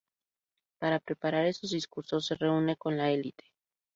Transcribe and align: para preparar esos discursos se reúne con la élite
para 0.79 0.99
preparar 0.99 1.45
esos 1.45 1.69
discursos 1.69 2.25
se 2.25 2.33
reúne 2.33 2.75
con 2.75 2.97
la 2.97 3.11
élite 3.11 3.45